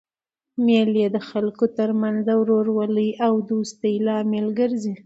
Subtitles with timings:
[0.65, 4.93] مېلې د خلکو ترمنځ د ورورولۍ او دوستۍ لامل ګرځي.